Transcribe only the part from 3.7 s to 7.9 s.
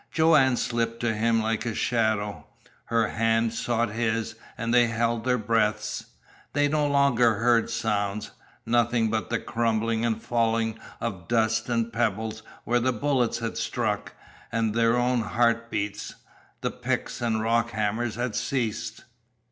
his, and they held their breaths. They no longer heard